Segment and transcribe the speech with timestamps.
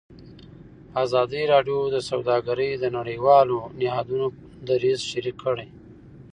[1.03, 4.27] ازادي راډیو د سوداګري د نړیوالو نهادونو
[4.67, 5.69] دریځ شریک کړی.